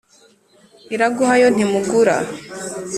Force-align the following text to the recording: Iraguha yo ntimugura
Iraguha 0.95 1.33
yo 1.41 1.47
ntimugura 1.55 2.15